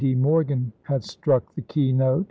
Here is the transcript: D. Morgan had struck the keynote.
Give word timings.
D. 0.03 0.15
Morgan 0.15 0.73
had 0.81 1.03
struck 1.03 1.53
the 1.53 1.61
keynote. 1.61 2.19